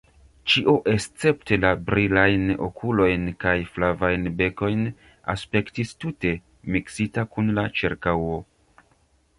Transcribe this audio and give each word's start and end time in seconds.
Ĉio 0.51 0.73
escepte 0.93 1.59
la 1.65 1.73
brilajn 1.89 2.47
okulojn 2.69 3.27
kaj 3.45 3.53
flavajn 3.75 4.27
bekojn 4.41 4.83
aspektis 5.35 5.93
tute 6.05 6.35
miksita 6.77 7.29
kun 7.37 7.55
la 7.61 7.69
ĉirkaŭo. 7.83 8.35